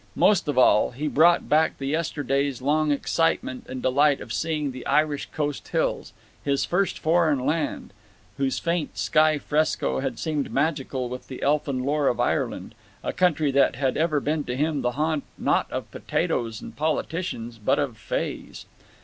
Most 0.15 0.47
of 0.47 0.57
all, 0.57 0.89
he 0.89 1.07
brought 1.07 1.47
back 1.47 1.77
the 1.77 1.85
yesterday's 1.85 2.59
long 2.59 2.91
excitement 2.91 3.67
and 3.69 3.83
delight 3.83 4.19
of 4.19 4.33
seeing 4.33 4.71
the 4.71 4.83
Irish 4.87 5.27
coast 5.27 5.67
hills—his 5.67 6.65
first 6.65 6.97
foreign 6.97 7.45
land—whose 7.45 8.57
faint 8.57 8.97
sky 8.97 9.37
fresco 9.37 9.99
had 9.99 10.17
seemed 10.17 10.51
magical 10.51 11.07
with 11.07 11.27
the 11.27 11.43
elfin 11.43 11.83
lore 11.83 12.07
of 12.07 12.19
Ireland, 12.19 12.73
a 13.03 13.13
country 13.13 13.51
that 13.51 13.75
had 13.75 13.95
ever 13.95 14.19
been 14.19 14.43
to 14.45 14.57
him 14.57 14.81
the 14.81 14.93
haunt 14.93 15.23
not 15.37 15.71
of 15.71 15.91
potatoes 15.91 16.63
and 16.63 16.75
politicians, 16.75 17.59
but 17.63 17.77
of 17.77 17.95
fays. 17.95 18.65